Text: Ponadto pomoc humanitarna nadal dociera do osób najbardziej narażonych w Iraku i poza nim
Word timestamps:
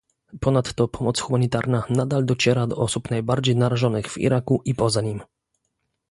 Ponadto 0.43 0.83
pomoc 0.95 1.19
humanitarna 1.25 1.83
nadal 1.89 2.25
dociera 2.25 2.67
do 2.67 2.75
osób 2.75 3.09
najbardziej 3.11 3.55
narażonych 3.55 4.07
w 4.11 4.17
Iraku 4.17 4.61
i 4.65 4.75
poza 4.75 5.01
nim 5.01 5.19